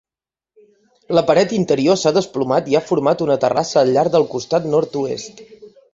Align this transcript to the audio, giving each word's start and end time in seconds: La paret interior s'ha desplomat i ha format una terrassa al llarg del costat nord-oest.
La 1.17 1.23
paret 1.27 1.53
interior 1.57 1.99
s'ha 2.03 2.13
desplomat 2.17 2.71
i 2.73 2.77
ha 2.79 2.83
format 2.89 3.21
una 3.29 3.39
terrassa 3.47 3.79
al 3.83 3.93
llarg 3.99 4.15
del 4.17 4.29
costat 4.33 4.67
nord-oest. 4.73 5.45